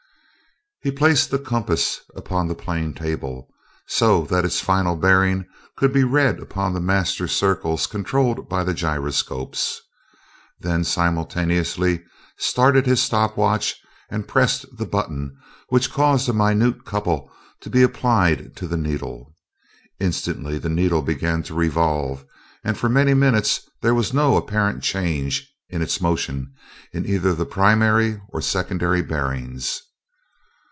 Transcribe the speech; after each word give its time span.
He 0.83 0.89
placed 0.89 1.29
the 1.29 1.37
compass 1.37 1.99
upon 2.15 2.47
the 2.47 2.55
plane 2.55 2.95
table, 2.95 3.53
so 3.85 4.23
that 4.23 4.43
its 4.45 4.61
final 4.61 4.95
bearing 4.95 5.45
could 5.77 5.93
be 5.93 6.03
read 6.03 6.39
upon 6.39 6.73
the 6.73 6.81
master 6.81 7.27
circles 7.27 7.85
controlled 7.85 8.49
by 8.49 8.63
the 8.63 8.73
gyroscopes; 8.73 9.79
then 10.59 10.83
simultaneously 10.83 12.03
started 12.39 12.87
his 12.87 12.99
stop 12.99 13.37
watch 13.37 13.75
and 14.09 14.27
pressed 14.27 14.75
the 14.75 14.87
button 14.87 15.37
which 15.69 15.91
caused 15.93 16.27
a 16.27 16.33
minute 16.33 16.83
couple 16.83 17.31
to 17.61 17.69
be 17.69 17.83
applied 17.83 18.55
to 18.55 18.65
the 18.67 18.75
needle. 18.77 19.35
Instantly 19.99 20.57
the 20.57 20.67
needle 20.67 21.03
began 21.03 21.43
to 21.43 21.53
revolve, 21.53 22.25
and 22.63 22.75
for 22.75 22.89
many 22.89 23.13
minutes 23.13 23.69
there 23.83 23.93
was 23.93 24.15
no 24.15 24.35
apparent 24.35 24.81
change 24.81 25.53
in 25.69 25.83
its 25.83 26.01
motion 26.01 26.55
in 26.91 27.05
either 27.05 27.35
the 27.35 27.45
primary 27.45 28.19
or 28.29 28.41
secondary 28.41 29.03
bearings. 29.03 29.83